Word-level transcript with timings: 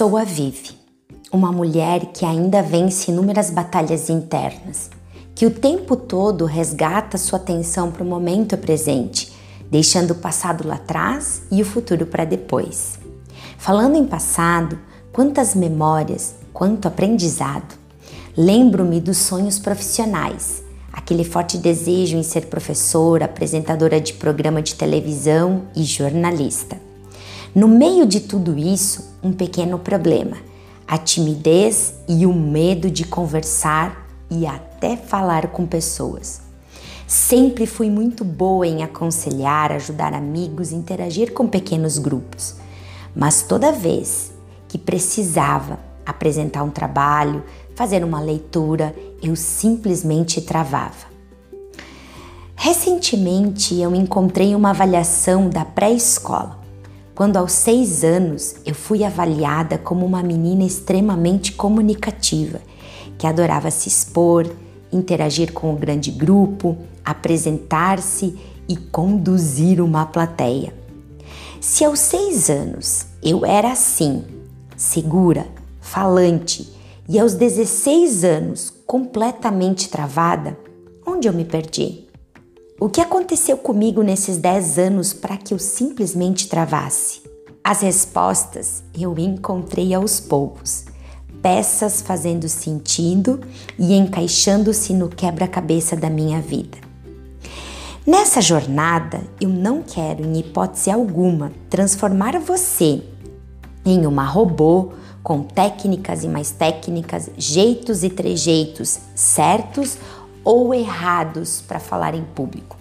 Sou 0.00 0.16
a 0.16 0.24
Vivi, 0.24 0.70
uma 1.30 1.52
mulher 1.52 2.06
que 2.06 2.24
ainda 2.24 2.62
vence 2.62 3.10
inúmeras 3.10 3.50
batalhas 3.50 4.08
internas, 4.08 4.88
que 5.34 5.44
o 5.44 5.50
tempo 5.50 5.94
todo 5.94 6.46
resgata 6.46 7.18
sua 7.18 7.38
atenção 7.38 7.90
para 7.92 8.02
o 8.02 8.06
momento 8.06 8.56
presente, 8.56 9.30
deixando 9.70 10.12
o 10.12 10.14
passado 10.14 10.66
lá 10.66 10.76
atrás 10.76 11.42
e 11.52 11.60
o 11.60 11.66
futuro 11.66 12.06
para 12.06 12.24
depois. 12.24 12.98
Falando 13.58 13.94
em 13.94 14.06
passado, 14.06 14.78
quantas 15.12 15.54
memórias, 15.54 16.34
quanto 16.50 16.88
aprendizado. 16.88 17.74
Lembro-me 18.34 19.02
dos 19.02 19.18
sonhos 19.18 19.58
profissionais, 19.58 20.62
aquele 20.90 21.24
forte 21.24 21.58
desejo 21.58 22.16
em 22.16 22.22
ser 22.22 22.46
professora, 22.46 23.26
apresentadora 23.26 24.00
de 24.00 24.14
programa 24.14 24.62
de 24.62 24.76
televisão 24.76 25.64
e 25.76 25.82
jornalista. 25.82 26.88
No 27.52 27.66
meio 27.66 28.06
de 28.06 28.20
tudo 28.20 28.56
isso, 28.56 29.16
um 29.22 29.32
pequeno 29.32 29.78
problema: 29.78 30.36
a 30.86 30.96
timidez 30.96 31.94
e 32.08 32.24
o 32.24 32.32
medo 32.32 32.88
de 32.88 33.04
conversar 33.04 34.06
e 34.30 34.46
até 34.46 34.96
falar 34.96 35.48
com 35.48 35.66
pessoas. 35.66 36.42
Sempre 37.08 37.66
fui 37.66 37.90
muito 37.90 38.24
boa 38.24 38.64
em 38.64 38.84
aconselhar, 38.84 39.72
ajudar 39.72 40.14
amigos, 40.14 40.70
interagir 40.70 41.32
com 41.32 41.48
pequenos 41.48 41.98
grupos, 41.98 42.54
mas 43.16 43.42
toda 43.42 43.72
vez 43.72 44.30
que 44.68 44.78
precisava 44.78 45.80
apresentar 46.06 46.62
um 46.62 46.70
trabalho, 46.70 47.42
fazer 47.74 48.04
uma 48.04 48.20
leitura, 48.20 48.94
eu 49.20 49.34
simplesmente 49.34 50.40
travava. 50.40 51.10
Recentemente 52.54 53.74
eu 53.74 53.92
encontrei 53.92 54.54
uma 54.54 54.70
avaliação 54.70 55.48
da 55.48 55.64
pré-escola 55.64 56.59
quando 57.20 57.36
aos 57.36 57.52
seis 57.52 58.02
anos 58.02 58.54
eu 58.64 58.74
fui 58.74 59.04
avaliada 59.04 59.76
como 59.76 60.06
uma 60.06 60.22
menina 60.22 60.64
extremamente 60.64 61.52
comunicativa, 61.52 62.62
que 63.18 63.26
adorava 63.26 63.70
se 63.70 63.90
expor, 63.90 64.50
interagir 64.90 65.52
com 65.52 65.70
o 65.70 65.76
grande 65.76 66.10
grupo, 66.10 66.78
apresentar-se 67.04 68.38
e 68.66 68.74
conduzir 68.74 69.82
uma 69.82 70.06
plateia. 70.06 70.72
Se 71.60 71.84
aos 71.84 71.98
seis 71.98 72.48
anos 72.48 73.04
eu 73.22 73.44
era 73.44 73.70
assim, 73.70 74.24
segura, 74.74 75.46
falante, 75.78 76.72
e 77.06 77.18
aos 77.18 77.34
16 77.34 78.24
anos 78.24 78.72
completamente 78.86 79.90
travada, 79.90 80.56
onde 81.06 81.28
eu 81.28 81.34
me 81.34 81.44
perdi? 81.44 82.09
O 82.82 82.88
que 82.88 83.02
aconteceu 83.02 83.58
comigo 83.58 84.02
nesses 84.02 84.38
10 84.38 84.78
anos 84.78 85.12
para 85.12 85.36
que 85.36 85.52
eu 85.52 85.58
simplesmente 85.58 86.48
travasse? 86.48 87.20
As 87.62 87.82
respostas 87.82 88.82
eu 88.98 89.14
encontrei 89.18 89.92
aos 89.92 90.18
poucos, 90.18 90.86
peças 91.42 92.00
fazendo 92.00 92.48
sentido 92.48 93.38
e 93.78 93.92
encaixando-se 93.92 94.94
no 94.94 95.10
quebra-cabeça 95.10 95.94
da 95.94 96.08
minha 96.08 96.40
vida. 96.40 96.78
Nessa 98.06 98.40
jornada, 98.40 99.20
eu 99.38 99.50
não 99.50 99.82
quero, 99.82 100.24
em 100.24 100.38
hipótese 100.38 100.90
alguma, 100.90 101.52
transformar 101.68 102.40
você 102.40 103.02
em 103.84 104.06
uma 104.06 104.24
robô 104.24 104.92
com 105.22 105.42
técnicas 105.42 106.24
e 106.24 106.28
mais 106.28 106.50
técnicas, 106.50 107.28
jeitos 107.36 108.02
e 108.02 108.08
trejeitos 108.08 108.98
certos 109.14 109.98
ou 110.44 110.74
errados 110.74 111.62
para 111.66 111.80
falar 111.80 112.14
em 112.14 112.24
público. 112.24 112.76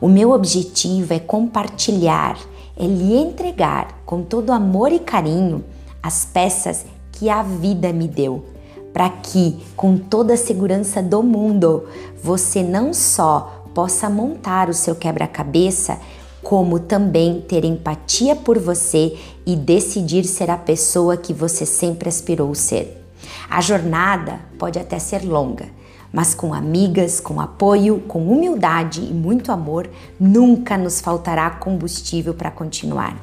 O 0.00 0.08
meu 0.08 0.32
objetivo 0.32 1.14
é 1.14 1.18
compartilhar, 1.18 2.36
é 2.76 2.84
lhe 2.84 3.14
entregar 3.14 4.02
com 4.04 4.22
todo 4.22 4.50
amor 4.50 4.92
e 4.92 4.98
carinho 4.98 5.64
as 6.02 6.24
peças 6.24 6.84
que 7.12 7.28
a 7.28 7.42
vida 7.42 7.92
me 7.92 8.08
deu, 8.08 8.44
para 8.92 9.08
que, 9.08 9.56
com 9.76 9.96
toda 9.96 10.34
a 10.34 10.36
segurança 10.36 11.02
do 11.02 11.22
mundo, 11.22 11.84
você 12.22 12.62
não 12.62 12.92
só 12.92 13.64
possa 13.72 14.10
montar 14.10 14.68
o 14.68 14.74
seu 14.74 14.94
quebra-cabeça, 14.94 15.98
como 16.42 16.80
também 16.80 17.40
ter 17.40 17.64
empatia 17.64 18.34
por 18.34 18.58
você 18.58 19.16
e 19.46 19.54
decidir 19.54 20.24
ser 20.24 20.50
a 20.50 20.56
pessoa 20.56 21.16
que 21.16 21.32
você 21.32 21.64
sempre 21.64 22.08
aspirou 22.08 22.54
ser. 22.54 23.06
A 23.48 23.60
jornada 23.60 24.40
pode 24.58 24.78
até 24.78 24.98
ser 24.98 25.24
longa, 25.24 25.66
mas 26.12 26.34
com 26.34 26.52
amigas, 26.52 27.20
com 27.20 27.40
apoio, 27.40 28.00
com 28.06 28.30
humildade 28.30 29.00
e 29.00 29.14
muito 29.14 29.50
amor, 29.50 29.88
nunca 30.20 30.76
nos 30.76 31.00
faltará 31.00 31.48
combustível 31.50 32.34
para 32.34 32.50
continuar. 32.50 33.16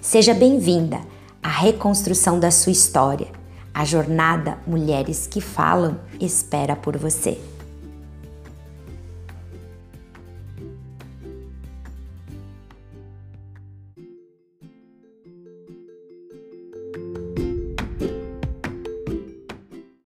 Seja 0.00 0.32
bem-vinda 0.32 1.00
à 1.42 1.48
reconstrução 1.48 2.40
da 2.40 2.50
sua 2.50 2.72
história. 2.72 3.28
A 3.72 3.84
jornada 3.84 4.58
Mulheres 4.66 5.26
que 5.26 5.40
Falam 5.40 5.98
espera 6.18 6.74
por 6.74 6.96
você. 6.96 7.49